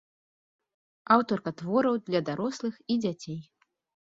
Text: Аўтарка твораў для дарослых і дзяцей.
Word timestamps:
Аўтарка 1.15 1.53
твораў 1.59 1.95
для 2.09 2.23
дарослых 2.31 2.73
і 2.97 2.97
дзяцей. 3.05 3.39